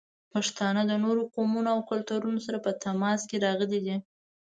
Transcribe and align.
پښتانه 0.33 0.81
د 0.87 0.93
نورو 1.03 1.21
قومونو 1.33 1.69
او 1.75 1.79
کلتورونو 1.89 2.39
سره 2.47 2.57
په 2.65 2.71
تماس 2.83 3.19
کې 3.29 3.43
راغلي 3.45 3.79
دي. 3.85 3.97